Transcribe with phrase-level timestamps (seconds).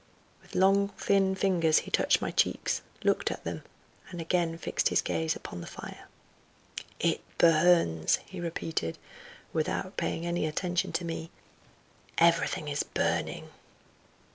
[0.41, 3.61] With long, thin fingers he touched my cheeks, looked at them,
[4.09, 6.07] and again fixed his gaze upon the fire.
[6.99, 8.97] "It burns," he repeated,
[9.53, 11.29] without paying any attention to me.
[12.17, 13.49] "Everything is burning."